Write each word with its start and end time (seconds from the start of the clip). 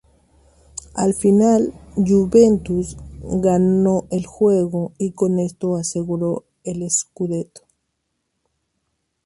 Al 0.95 1.13
final 1.13 1.75
Juventus 1.95 2.97
ganó 3.21 4.07
el 4.09 4.25
juego 4.25 4.93
y 4.97 5.11
con 5.11 5.37
esto 5.37 5.75
aseguro 5.75 6.45
el 6.63 6.89
scudetto. 6.89 7.61